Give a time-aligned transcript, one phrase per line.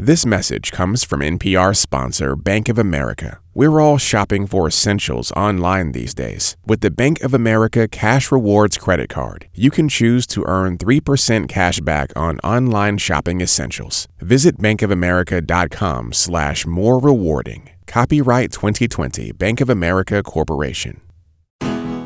[0.00, 3.40] This message comes from NPR sponsor Bank of America.
[3.52, 6.56] We're all shopping for essentials online these days.
[6.64, 11.48] With the Bank of America Cash Rewards credit card, you can choose to earn 3%
[11.48, 14.06] cash back on online shopping essentials.
[14.20, 17.68] Visit bankofamerica.com slash more rewarding.
[17.88, 21.00] Copyright 2020 Bank of America Corporation.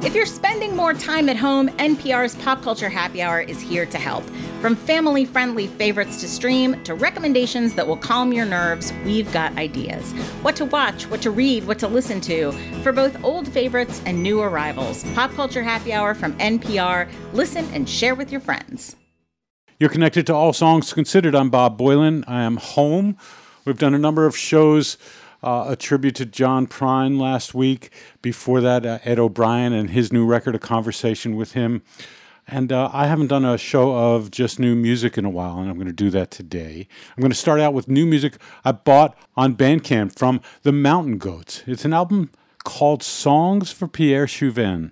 [0.03, 0.25] If you're
[0.93, 4.25] more time at home, NPR's Pop Culture Happy Hour is here to help.
[4.61, 9.57] From family friendly favorites to stream to recommendations that will calm your nerves, we've got
[9.57, 10.13] ideas.
[10.43, 12.53] What to watch, what to read, what to listen to
[12.83, 15.03] for both old favorites and new arrivals.
[15.15, 17.11] Pop Culture Happy Hour from NPR.
[17.33, 18.95] Listen and share with your friends.
[19.81, 21.35] You're connected to All Songs Considered.
[21.35, 22.23] I'm Bob Boilen.
[22.29, 23.17] I am home.
[23.65, 24.99] We've done a number of shows
[25.43, 27.91] uh, a tribute to John Prine last week.
[28.21, 31.83] Before that, uh, Ed O'Brien and his new record, A Conversation with Him.
[32.47, 35.71] And uh, I haven't done a show of just new music in a while, and
[35.71, 36.89] I'm going to do that today.
[37.17, 41.19] I'm going to start out with new music I bought on Bandcamp from the Mountain
[41.19, 41.63] Goats.
[41.67, 42.31] It's an album
[42.65, 44.91] called Songs for Pierre Chuvin.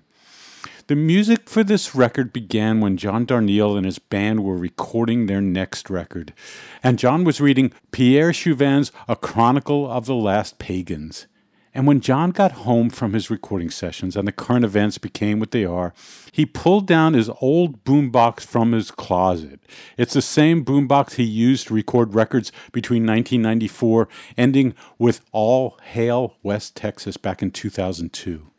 [0.90, 5.40] The music for this record began when John Darnielle and his band were recording their
[5.40, 6.34] next record,
[6.82, 11.28] and John was reading Pierre Chuvin's A Chronicle of the Last Pagans.
[11.72, 15.52] And when John got home from his recording sessions and the current events became what
[15.52, 15.94] they are,
[16.32, 19.60] he pulled down his old boombox from his closet.
[19.96, 26.34] It's the same boombox he used to record records between 1994, ending with All Hail
[26.42, 28.50] West Texas back in 2002.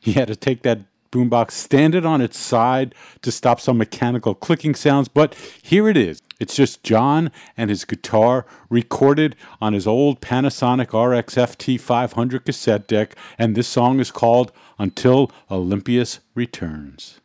[0.00, 0.80] He had to take that
[1.10, 5.96] boombox, stand it on its side to stop some mechanical clicking sounds, but here it
[5.96, 6.22] is.
[6.38, 13.14] It's just John and his guitar recorded on his old Panasonic RX-FT 500 cassette deck,
[13.38, 17.20] and this song is called Until Olympius Returns.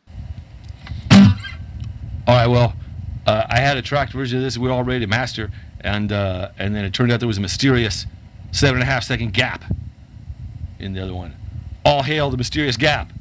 [2.28, 2.74] All right, well,
[3.26, 4.58] uh, I had a tracked version of this.
[4.58, 5.50] We were all ready to master,
[5.80, 8.04] and uh, and then it turned out there was a mysterious
[8.52, 9.64] seven and a half second gap
[10.78, 11.34] in the other one.
[11.84, 13.12] All hail the mysterious gap.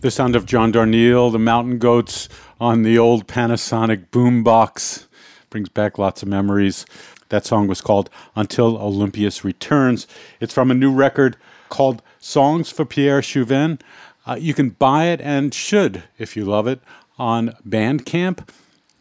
[0.00, 5.06] The sound of John Darnielle, the Mountain Goats on the old Panasonic boombox
[5.50, 6.86] brings back lots of memories.
[7.28, 10.06] That song was called Until Olympius Returns.
[10.40, 11.36] It's from a new record
[11.68, 13.80] called Songs for Pierre Chuvin.
[14.26, 16.80] Uh, you can buy it and should, if you love it,
[17.18, 18.46] on Bandcamp.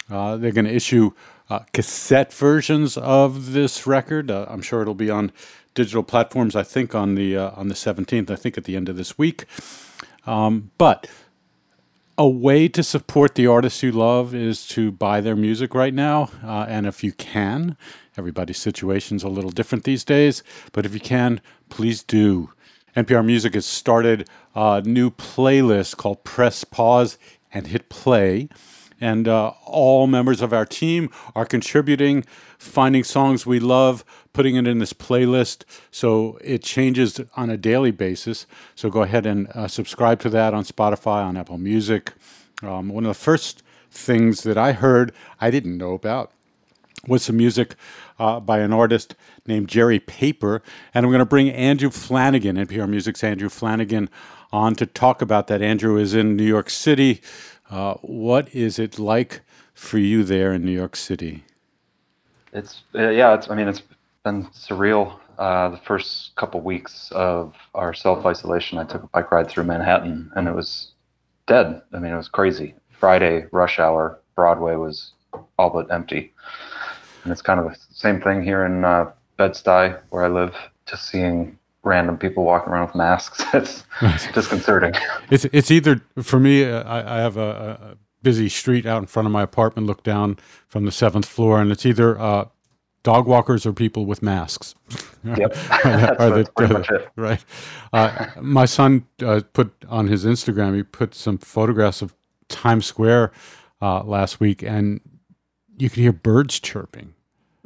[0.09, 1.11] Uh, they're going to issue
[1.49, 4.31] uh, cassette versions of this record.
[4.31, 5.33] Uh, I'm sure it'll be on
[5.75, 6.55] digital platforms.
[6.55, 8.31] I think on the uh, on the 17th.
[8.31, 9.43] I think at the end of this week.
[10.25, 11.09] Um, but
[12.17, 16.29] a way to support the artists you love is to buy their music right now.
[16.41, 17.75] Uh, and if you can,
[18.15, 22.51] everybody's situation's a little different these days, but if you can, please do.
[22.95, 27.17] NPR Music has started a new playlist called Press Pause
[27.53, 28.49] and Hit Play.
[28.99, 32.25] and uh, all members of our team are contributing,
[32.57, 34.03] finding songs we love,
[34.33, 35.63] putting it in this playlist.
[35.91, 38.47] So it changes on a daily basis.
[38.75, 42.13] So go ahead and uh, subscribe to that on Spotify, on Apple Music.
[42.63, 43.61] Um, one of the first
[43.91, 46.31] things that I heard I didn't know about
[47.05, 47.75] was some music
[48.19, 49.15] uh, by an artist
[49.45, 50.61] named Jerry Paper.
[50.93, 54.09] And I'm going to bring Andrew Flanagan, NPR Music's Andrew Flanagan,
[54.51, 55.61] on to talk about that.
[55.61, 57.21] Andrew is in New York City.
[57.69, 59.41] Uh, what is it like
[59.73, 61.43] for you there in New York City?
[62.53, 63.33] It's uh, yeah.
[63.33, 63.83] It's I mean it's
[64.23, 65.19] been surreal.
[65.37, 69.65] Uh, the first couple weeks of our self isolation, I took a bike ride through
[69.65, 70.93] Manhattan, and it was
[71.45, 71.81] dead.
[71.93, 72.73] I mean, it was crazy.
[72.99, 75.11] Friday rush hour, Broadway was
[75.59, 76.33] all but empty,
[77.27, 80.55] and it's kind of the same thing here in uh, Bed Stuy, where I live.
[80.85, 83.43] Just seeing random people walking around with masks.
[84.01, 84.93] It's disconcerting.
[85.29, 86.63] It's it's either for me.
[86.63, 87.49] Uh, I, I have a,
[87.81, 89.87] a, busy street out in front of my apartment.
[89.87, 90.37] Look down
[90.67, 92.45] from the seventh floor, and it's either uh,
[93.03, 94.75] dog walkers or people with masks.
[95.23, 95.53] Yep,
[95.83, 97.09] that's, the, pretty much it.
[97.17, 97.43] Right.
[97.91, 100.73] Uh, my son uh, put on his Instagram.
[100.73, 102.15] He put some photographs of
[102.47, 103.33] Times Square
[103.81, 105.01] uh, last week, and
[105.77, 107.13] you could hear birds chirping.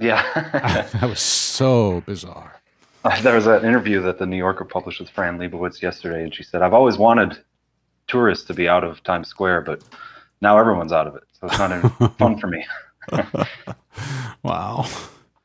[0.01, 0.23] Yeah,
[0.93, 2.59] that was so bizarre.
[3.21, 6.43] There was an interview that the New Yorker published with Fran Lebowitz yesterday, and she
[6.43, 7.37] said, "I've always wanted
[8.07, 9.83] tourists to be out of Times Square, but
[10.41, 12.65] now everyone's out of it, so it's not even fun for me."
[14.43, 14.87] wow.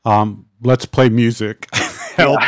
[0.05, 1.67] Um, let's play music.
[2.15, 2.39] Help.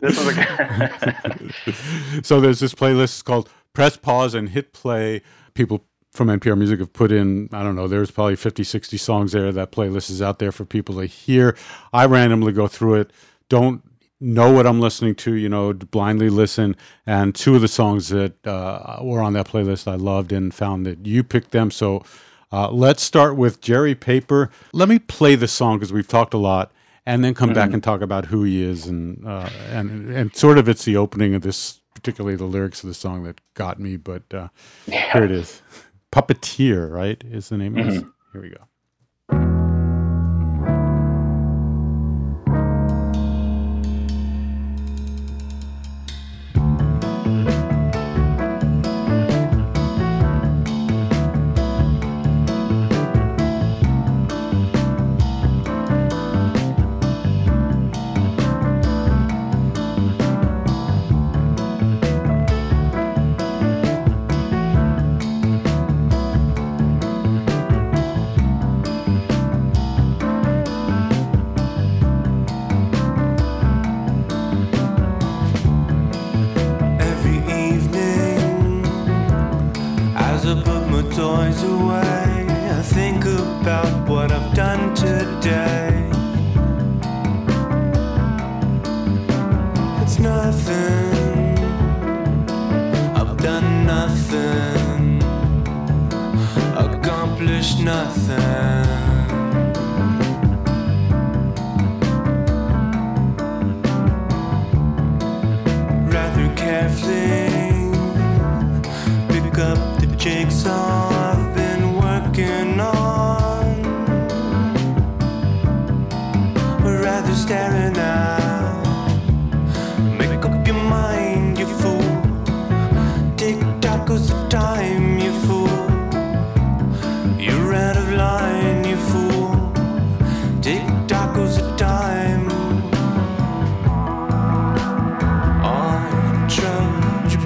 [0.00, 5.20] this is a so there's this playlist called Press Pause and Hit Play.
[5.52, 9.32] People from NPR Music have put in, I don't know, there's probably 50, 60 songs
[9.32, 9.52] there.
[9.52, 11.56] That playlist is out there for people to hear.
[11.92, 13.10] I randomly go through it
[13.50, 13.82] don't
[14.20, 16.74] know what I'm listening to, you know, blindly listen.
[17.06, 20.86] And two of the songs that uh, were on that playlist I loved and found
[20.86, 21.70] that you picked them.
[21.70, 22.02] So
[22.50, 24.50] uh, let's start with Jerry Paper.
[24.72, 26.72] Let me play the song because we've talked a lot,
[27.04, 27.54] and then come mm-hmm.
[27.54, 30.96] back and talk about who he is and uh, and and sort of it's the
[30.96, 33.96] opening of this, particularly the lyrics of the song that got me.
[33.96, 34.48] But uh,
[34.86, 35.12] yeah.
[35.12, 35.62] here it is,
[36.12, 37.22] Puppeteer, right?
[37.24, 37.88] Is the name mm-hmm.
[37.88, 38.04] of this?
[38.32, 38.69] Here we go.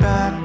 [0.04, 0.43] back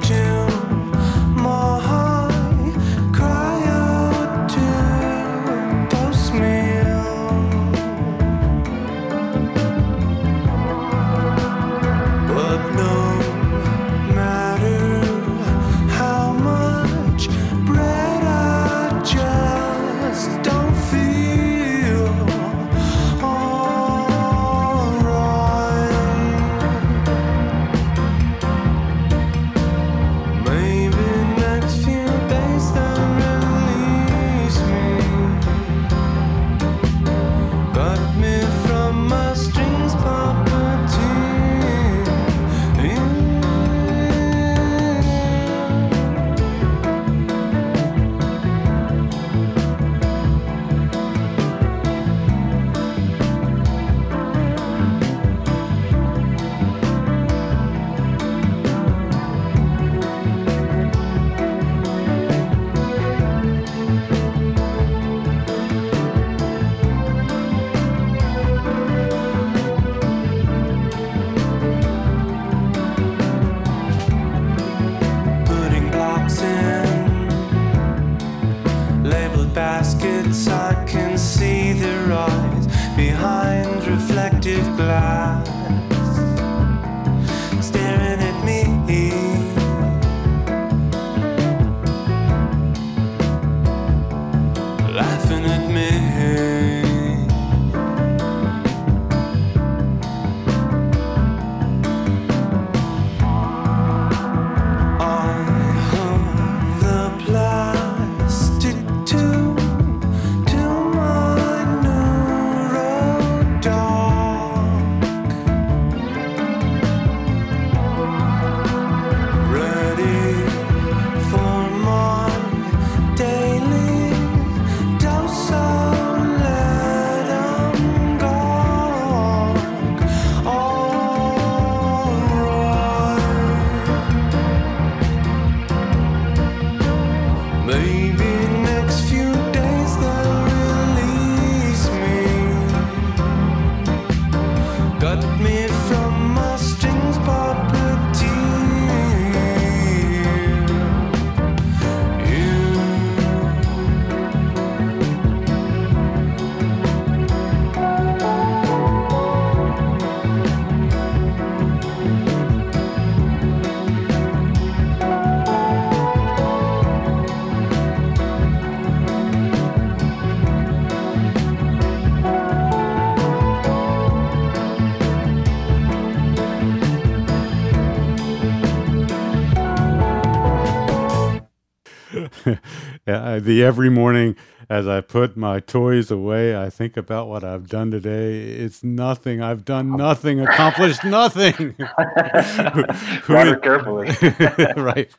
[183.40, 184.36] the every morning
[184.70, 188.40] as I put my toys away, I think about what I've done today.
[188.40, 189.42] It's nothing.
[189.42, 191.76] I've done nothing, accomplished nothing.
[193.28, 194.10] Rather carefully.
[194.78, 195.10] right.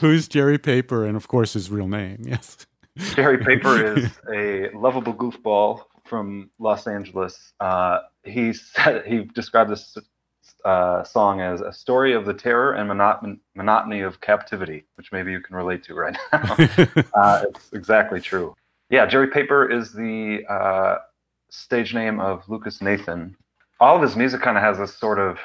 [0.00, 1.06] Who's Jerry Paper?
[1.06, 2.24] And of course, his real name.
[2.26, 2.66] Yes.
[3.14, 7.52] Jerry Paper is a lovable goofball from Los Angeles.
[7.60, 9.96] Uh, he said he described this
[10.64, 15.32] uh, song as a story of the terror and monot- monotony of captivity, which maybe
[15.32, 16.56] you can relate to right now.
[17.14, 18.54] uh, it's exactly true.
[18.90, 20.98] Yeah, Jerry Paper is the uh,
[21.50, 23.36] stage name of Lucas Nathan.
[23.80, 25.38] All of his music kind of has this sort of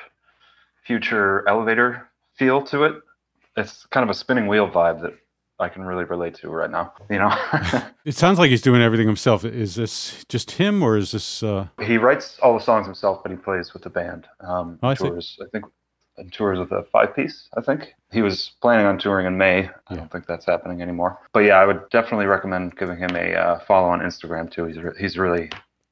[0.85, 2.95] future elevator feel to it.
[3.55, 5.13] It's kind of a spinning wheel vibe that
[5.59, 6.93] I can really relate to right now.
[7.09, 7.35] You know,
[8.05, 9.43] it sounds like he's doing everything himself.
[9.43, 11.41] Is this just him, or is this?
[11.41, 11.67] Uh...
[11.81, 14.27] He writes all the songs himself, but he plays with the band.
[14.41, 15.45] Um, oh, I tours, see.
[15.45, 15.65] I think,
[16.17, 17.49] and tours with a five piece.
[17.57, 19.69] I think he was planning on touring in May.
[19.87, 21.19] I don't think that's happening anymore.
[21.33, 24.65] But yeah, I would definitely recommend giving him a uh, follow on Instagram too.
[24.65, 25.49] He's re- he's really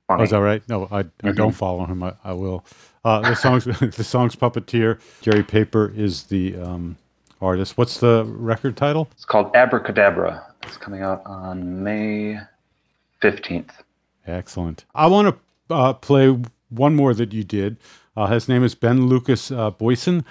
[0.07, 0.21] funny.
[0.21, 0.67] Oh, is that right?
[0.69, 2.03] No, I, I don't follow him.
[2.03, 2.65] I, I will.
[3.03, 6.97] Uh, the songs, the songs puppeteer Jerry Paper is the um,
[7.45, 7.77] artist.
[7.77, 9.07] What's the record title?
[9.11, 10.45] It's called Abracadabra.
[10.63, 12.39] It's coming out on May
[13.21, 13.69] 15th.
[14.25, 14.85] Excellent.
[14.95, 15.37] I want
[15.69, 16.37] to uh, play
[16.69, 17.77] one more that you did.
[18.17, 20.25] Uh, his name is Ben Lukas uh, Boysen.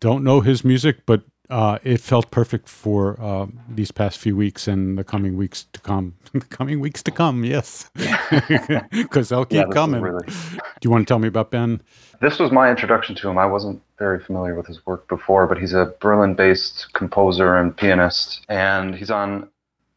[0.00, 4.66] Don't know his music, but uh, it felt perfect for uh, these past few weeks
[4.66, 6.14] and the coming weeks to come.
[6.32, 7.90] the coming weeks to come, yes,
[8.90, 10.00] because they'll keep Yeah, coming.
[10.02, 11.80] really- Do you want to tell me about Ben?
[12.20, 13.36] This was my introduction to him.
[13.38, 17.76] I wasn't very familiar with his work before, but he's a Berlin based composer and
[17.76, 18.44] pianist.
[18.48, 19.48] And he's on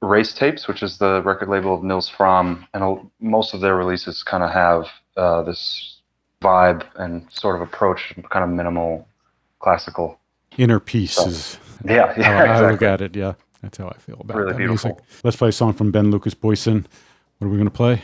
[0.04, 2.68] Erased Tapes, which is the record label of Nils Frahm.
[2.74, 6.02] And a- most of their releases kind of have uh, this
[6.42, 9.08] vibe and sort of approach, kind of minimal
[9.60, 10.20] classical.
[10.58, 12.88] Inner Peace is Yeah, yeah, how I look exactly.
[12.88, 13.16] at it.
[13.16, 14.92] Yeah, that's how I feel about Really that beautiful.
[14.92, 15.24] music.
[15.24, 16.86] Let's play a song from Ben Lukas Boysen.
[17.38, 18.02] What are we going to play?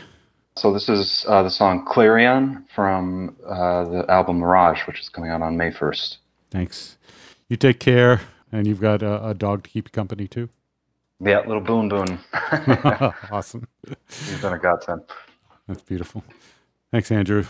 [0.56, 5.30] So this is uh, the song Clarion from uh, the album Mirage, which is coming
[5.30, 6.18] out on May 1st.
[6.50, 6.98] Thanks.
[7.48, 8.20] You take care,
[8.52, 10.50] and you've got a, a dog to keep you company too.
[11.20, 12.18] Yeah, little Boon Boon.
[13.30, 13.66] awesome.
[14.08, 15.02] He's been a godsend.
[15.66, 16.22] That's beautiful.
[16.90, 17.44] Thanks, Andrew.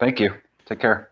[0.00, 0.34] Thank you.
[0.64, 1.10] Take care.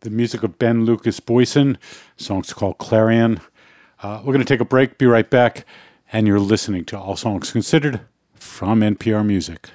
[0.00, 1.76] The music of Ben Lukas Boysen.
[2.16, 3.40] The song's called Clarion.
[4.00, 5.66] Uh, we're going to take a break, be right back,
[6.12, 8.02] and you're listening to All Songs Considered
[8.34, 9.70] from NPR Music.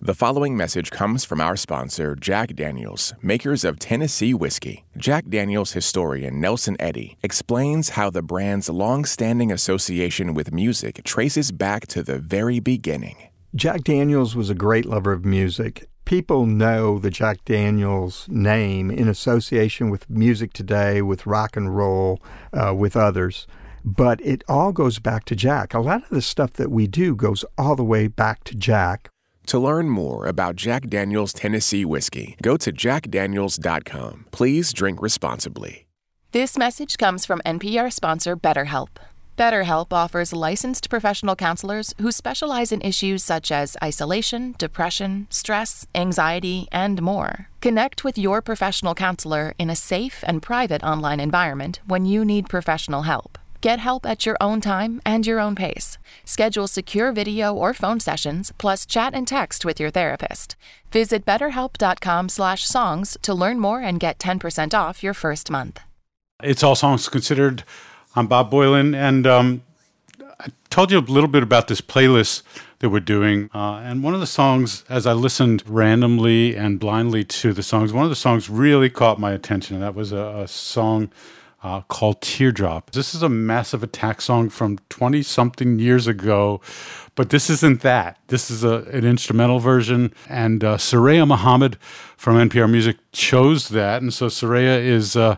[0.00, 4.84] The following message comes from our sponsor, Jack Daniels, makers of Tennessee whiskey.
[4.96, 11.50] Jack Daniels historian Nelson Eddy explains how the brand's long standing association with music traces
[11.52, 13.16] back to the very beginning.
[13.54, 15.89] Jack Daniels was a great lover of music.
[16.10, 22.18] People know the Jack Daniels name in association with music today, with rock and roll,
[22.52, 23.46] uh, with others.
[23.84, 25.72] But it all goes back to Jack.
[25.72, 29.08] A lot of the stuff that we do goes all the way back to Jack.
[29.46, 34.26] To learn more about Jack Daniels Tennessee whiskey, go to jackdaniels.com.
[34.32, 35.86] Please drink responsibly.
[36.32, 38.96] This message comes from NPR sponsor BetterHelp.
[39.40, 46.68] BetterHelp offers licensed professional counselors who specialize in issues such as isolation, depression, stress, anxiety,
[46.70, 47.48] and more.
[47.62, 52.50] Connect with your professional counselor in a safe and private online environment when you need
[52.50, 53.38] professional help.
[53.62, 55.96] Get help at your own time and your own pace.
[56.26, 60.54] Schedule secure video or phone sessions, plus chat and text with your therapist.
[60.92, 65.80] Visit betterhelp.com/songs to learn more and get 10% off your first month.
[66.42, 67.64] It's all songs considered.
[68.16, 69.62] I'm Bob Boilen, and um,
[70.40, 72.42] I told you a little bit about this playlist
[72.80, 73.48] that we're doing.
[73.54, 77.92] Uh, and one of the songs, as I listened randomly and blindly to the songs,
[77.92, 81.12] one of the songs really caught my attention, and that was a, a song
[81.62, 82.90] uh, called Teardrop.
[82.90, 86.60] This is a massive attack song from 20 something years ago,
[87.14, 88.18] but this isn't that.
[88.26, 91.76] This is a, an instrumental version, and uh, Soraya Mohammed
[92.16, 94.02] from NPR Music chose that.
[94.02, 95.36] And so Soraya is, uh,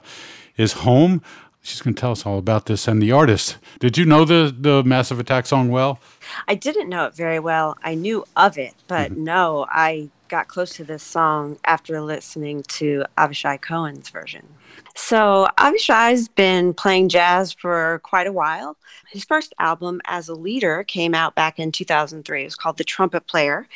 [0.57, 1.23] is home.
[1.65, 3.57] She's going to tell us all about this and the artist.
[3.79, 6.01] Did you know the, the Massive Attack song well?
[6.49, 7.79] I didn't know it very well.
[7.85, 9.25] I knew of it, but mm-hmm.
[9.25, 14.49] no, I got close to this song after listening to Avishai Cohen's version.
[14.97, 18.77] So Avishai's been playing jazz for quite a while.
[19.11, 22.43] His first album as a leader came out back in 2003.
[22.43, 23.69] It was called The Trumpet Player,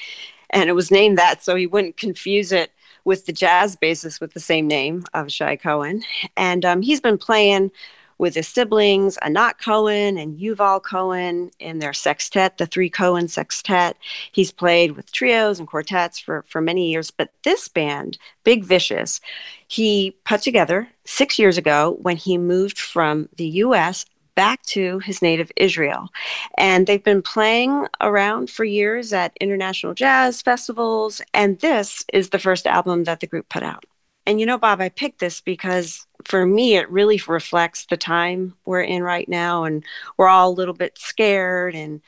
[0.51, 2.73] and it was named that so he wouldn't confuse it
[3.07, 6.03] with the jazz bassist with the same name, Avishai Cohen.
[6.37, 7.71] And um, he's been playing
[8.19, 13.97] with his siblings, Anat Cohen and Yuval Cohen, in their sextet, the Three Cohen Sextet.
[14.33, 17.13] He's played with trios and quartets for, for many years.
[17.13, 19.21] But this band, Big Vicious,
[19.69, 24.05] he put together six years ago when he moved from the US
[24.37, 26.11] back to his native Israel.
[26.57, 31.21] And they've been playing around for years at international jazz festivals.
[31.35, 33.85] And this is the first album that the group put out.
[34.27, 38.55] And you know, Bob, I picked this because for me, it really reflects the time
[38.65, 39.65] we're in right now.
[39.65, 39.85] And
[40.17, 42.01] we're all a little bit scared and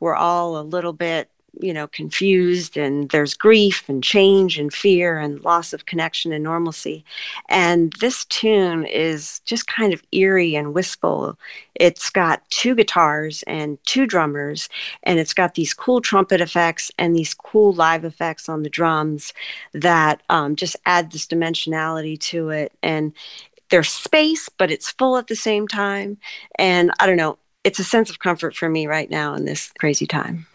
[0.00, 5.18] we're all a little bit you know confused and there's grief and change and fear
[5.18, 7.04] and loss of connection and normalcy.
[7.48, 11.38] And this tune is just kind of eerie and wistful.
[11.74, 14.68] It's got two guitars and two drummers
[15.02, 19.32] and it's got these cool trumpet effects and these cool live effects on the drums
[19.72, 22.72] that um, just add this dimensionality to it.
[22.82, 23.12] And
[23.70, 26.18] there's space but it's full at the same time.
[26.58, 29.72] And i don't know it's a sense of comfort for me right now in this
[29.80, 30.46] crazy time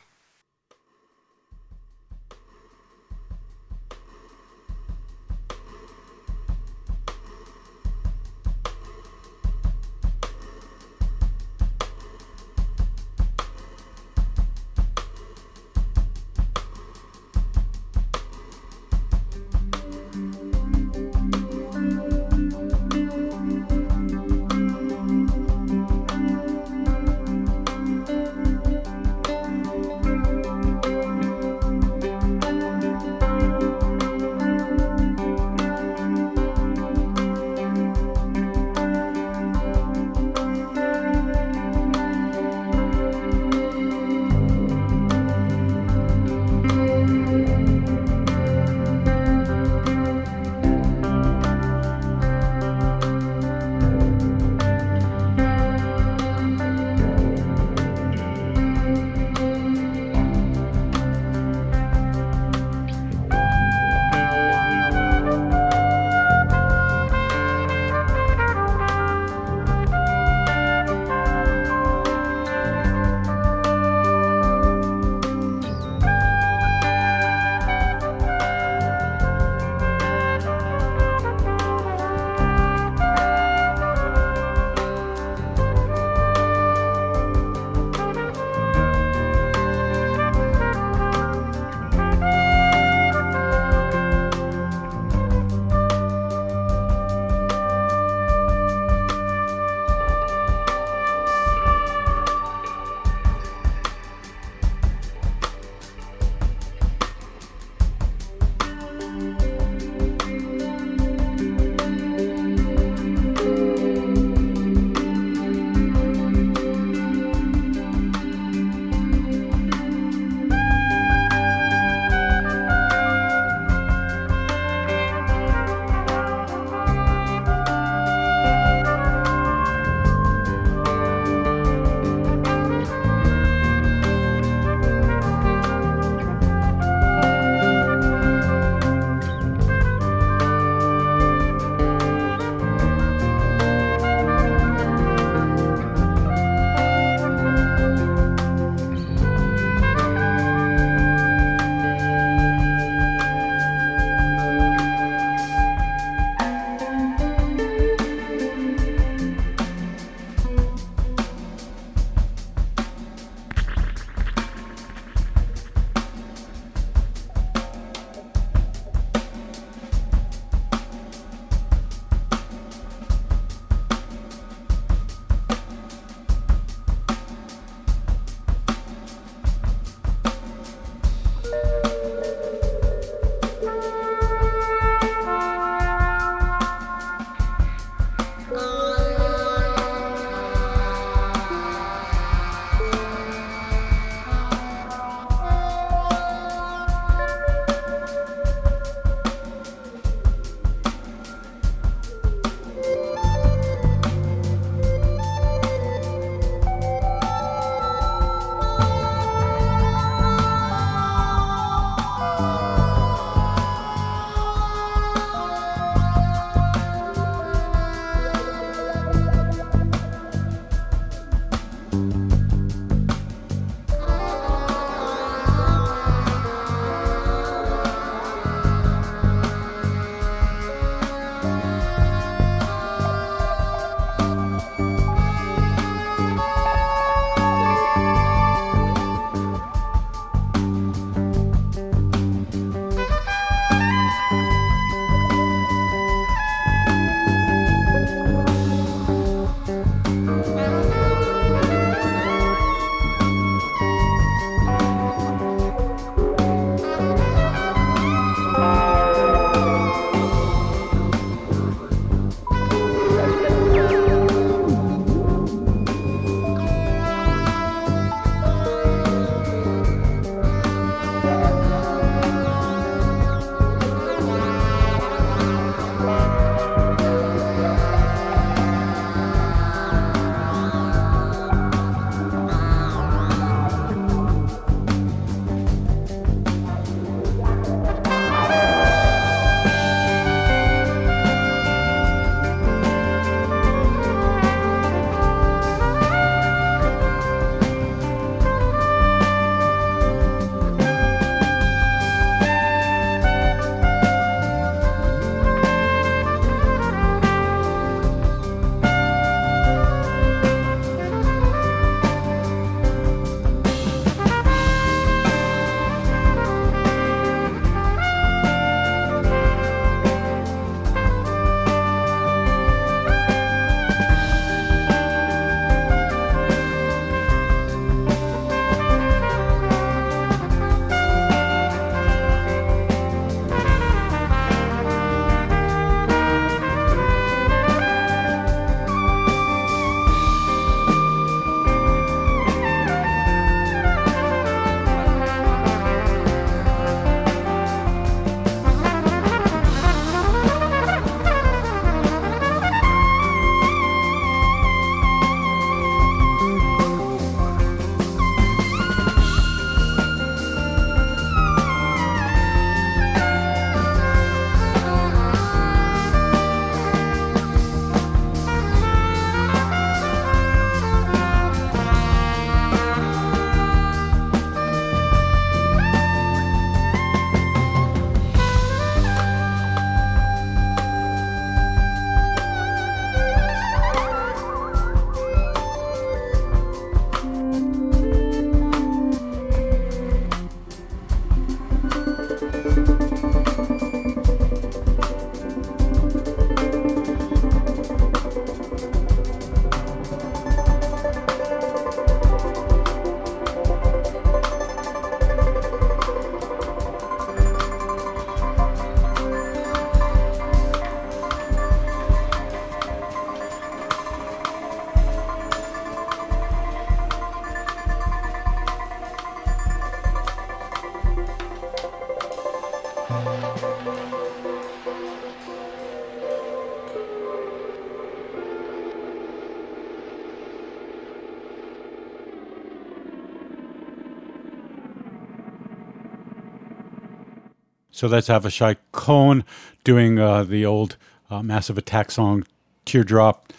[438.02, 439.44] So that's Avishai Cohen
[439.84, 440.98] doing uh, the old
[441.30, 442.44] uh, Massive Attack song
[442.84, 443.54] Teardrop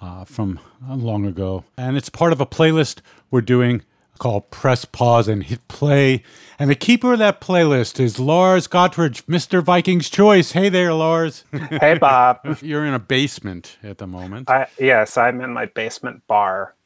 [0.00, 1.64] uh, from uh, long ago.
[1.76, 3.00] And it's part of a playlist
[3.32, 3.82] we're doing
[4.20, 6.22] called Press Pause and Hit Play.
[6.60, 9.64] And the keeper of that playlist is Lars Gotrich, Mr.
[9.64, 10.52] Viking's Choice.
[10.52, 11.42] Hey there, Lars.
[11.50, 12.38] Hey, Bob.
[12.62, 14.48] You're in a basement at the moment.
[14.48, 16.76] I, yes, I'm in my basement bar.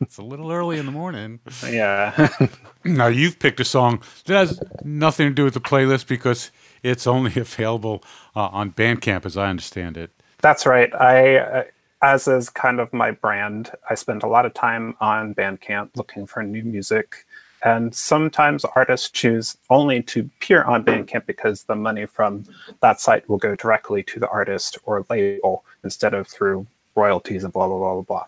[0.00, 1.40] It's a little early in the morning.
[1.68, 2.28] Yeah.
[2.84, 6.50] now you've picked a song that has nothing to do with the playlist because
[6.82, 8.02] it's only available
[8.36, 10.10] uh, on Bandcamp, as I understand it.
[10.40, 10.94] That's right.
[10.94, 11.64] I, uh,
[12.02, 16.26] as is kind of my brand, I spend a lot of time on Bandcamp looking
[16.26, 17.24] for new music.
[17.64, 22.44] And sometimes artists choose only to appear on Bandcamp because the money from
[22.82, 27.54] that site will go directly to the artist or label instead of through royalties and
[27.54, 28.26] blah, blah, blah, blah, blah.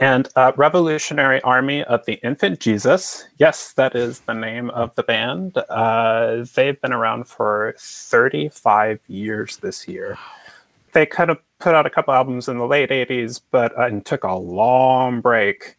[0.00, 5.04] And uh, Revolutionary Army of the Infant Jesus, yes, that is the name of the
[5.04, 5.56] band.
[5.68, 10.18] Uh, they've been around for 35 years this year.
[10.92, 14.04] They kind of put out a couple albums in the late 80s, but uh, and
[14.04, 15.76] took a long break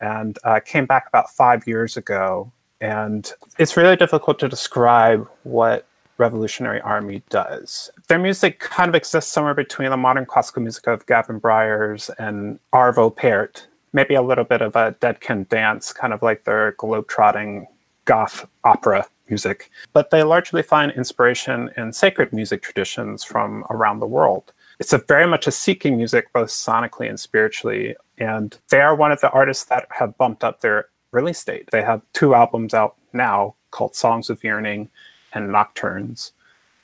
[0.00, 2.50] and uh, came back about five years ago.
[2.80, 5.86] And it's really difficult to describe what
[6.18, 7.90] Revolutionary Army does.
[8.12, 12.58] Their music kind of exists somewhere between the modern classical music of Gavin Bryars and
[12.74, 16.72] Arvo Pärt, maybe a little bit of a Dead Can Dance, kind of like their
[16.72, 17.64] globetrotting
[18.04, 19.70] goth opera music.
[19.94, 24.52] But they largely find inspiration in sacred music traditions from around the world.
[24.78, 27.96] It's very much a seeking music, both sonically and spiritually.
[28.18, 31.70] And they are one of the artists that have bumped up their release date.
[31.72, 34.90] They have two albums out now called Songs of Yearning
[35.32, 36.32] and Nocturnes.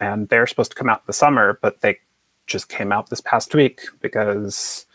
[0.00, 1.98] And they're supposed to come out the summer, but they
[2.46, 4.86] just came out this past week because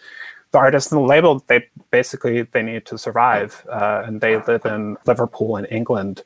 [0.52, 4.66] the artists and the label they basically they need to survive uh, and they live
[4.66, 6.24] in liverpool in england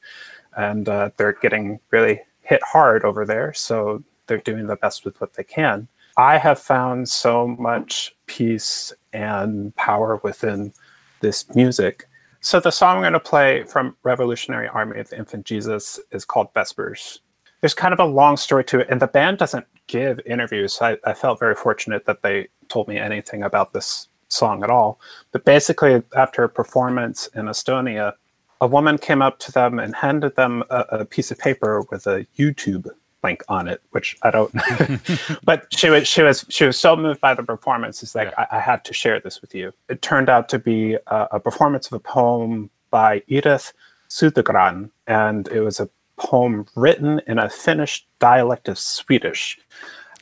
[0.56, 5.20] and uh, they're getting really hit hard over there so they're doing the best with
[5.20, 5.88] what they can.
[6.18, 10.74] I have found so much peace and power within
[11.22, 12.08] this music.
[12.42, 16.24] So the song i'm going to play from revolutionary army of the infant jesus is
[16.24, 17.20] called vespers
[17.62, 20.98] there's kind of a long story to it and the band doesn't give interviews I,
[21.06, 25.00] I felt very fortunate that they told me anything about this song at all.
[25.32, 28.14] But basically, after a performance in Estonia,
[28.60, 32.08] a woman came up to them and handed them a, a piece of paper with
[32.08, 32.90] a YouTube
[33.24, 34.54] link on it, which I don't.
[35.44, 38.02] but she was she was she was so moved by the performance.
[38.02, 38.46] It's like yeah.
[38.52, 39.74] I, I, had to share this with you.
[39.90, 43.74] It turned out to be a, a performance of a poem by Edith
[44.10, 49.58] Södergran, and it was a poem written in a Finnish dialect of Swedish.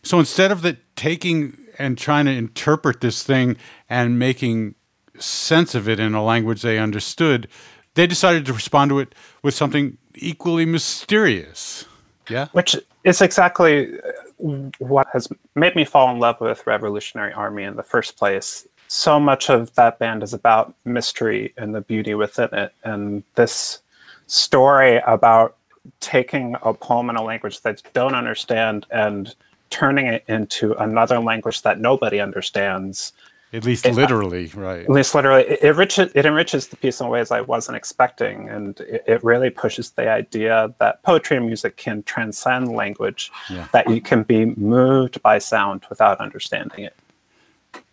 [0.04, 3.58] So instead of the taking and trying to interpret this thing
[3.90, 4.76] and making
[5.20, 7.48] sense of it in a language they understood,
[7.96, 11.86] they decided to respond to it with something equally mysterious.
[12.30, 12.48] Yeah.
[12.52, 17.76] Which is exactly uh, what has made me fall in love with Revolutionary Army in
[17.76, 18.68] the first place.
[18.88, 22.74] So much of that band is about mystery and the beauty within it.
[22.84, 23.80] And this
[24.28, 25.56] story about
[26.00, 29.36] taking a poem in a language that don't understand and
[29.70, 33.14] turning it into another language that nobody understands.
[33.54, 34.84] At least it, uh, literally, right?
[34.84, 38.50] At least literally, it, it, enriches, it enriches the piece in ways I wasn't expecting,
[38.50, 43.68] and it, it, really pushes the idea that poetry and music can transcend language, yeah.
[43.72, 46.96] that you can be moved by sound without understanding it.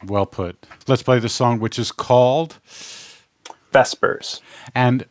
[0.04, 0.66] Well put.
[0.88, 2.58] Let's play the song, which is called
[3.72, 4.40] Vespers,
[4.74, 5.06] and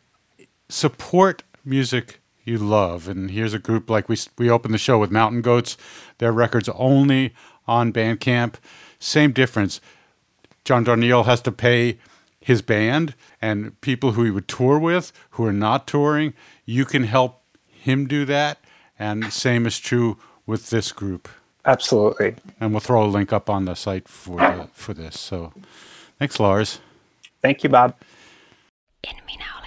[0.69, 2.20] support music
[2.51, 3.07] you love.
[3.07, 5.77] And here's a group like we we opened the show with Mountain Goats.
[6.17, 7.33] Their records only
[7.67, 8.55] on Bandcamp.
[8.99, 9.81] Same difference.
[10.65, 11.97] John Darnielle has to pay
[12.39, 16.33] his band and people who he would tour with who are not touring.
[16.65, 18.59] You can help him do that.
[18.99, 21.27] And same is true with this group.
[21.65, 22.35] Absolutely.
[22.59, 25.19] And we'll throw a link up on the site for the, for this.
[25.19, 25.53] So
[26.19, 26.79] thanks, Lars.
[27.41, 27.95] Thank you, Bob.
[29.03, 29.60] En minä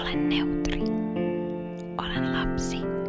[0.00, 0.82] Olen neutri.
[1.98, 2.99] Olen lapsi.